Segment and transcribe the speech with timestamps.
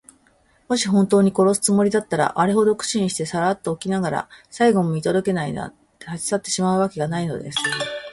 [0.67, 5.59] もしほんとうに殺すつもりだったら、あれほど苦心してさらっておきながら、最期も見とどけないで、
[5.99, 7.57] たちさってしまうわけがないのです。